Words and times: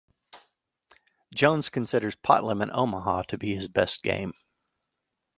Jones 1.31 1.69
considers 1.69 2.15
pot 2.15 2.43
limit 2.43 2.71
Omaha 2.73 3.21
to 3.27 3.37
be 3.37 3.53
his 3.53 3.67
best 3.67 4.01
game. 4.01 4.33